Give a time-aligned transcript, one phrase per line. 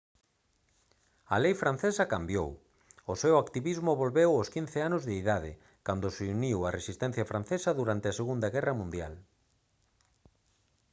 [1.35, 2.49] a lei francesa cambiou
[3.11, 5.51] o seu activismo volveu aos 15 anos de idade
[5.87, 9.13] cando se uniu á resistencia francesa durante a segunda guerra mundial